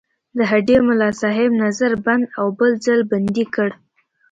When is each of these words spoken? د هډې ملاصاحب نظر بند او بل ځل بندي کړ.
د 0.37 0.39
هډې 0.51 0.77
ملاصاحب 0.89 1.49
نظر 1.63 1.91
بند 2.05 2.25
او 2.39 2.47
بل 2.59 2.71
ځل 2.85 2.99
بندي 3.11 3.45
کړ. 3.53 3.69